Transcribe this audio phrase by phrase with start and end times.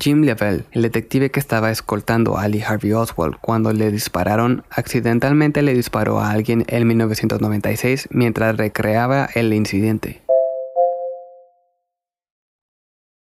[0.00, 5.62] Jim Level, el detective que estaba escoltando a Lee Harvey Oswald cuando le dispararon, accidentalmente
[5.62, 10.25] le disparó a alguien en 1996 mientras recreaba el incidente.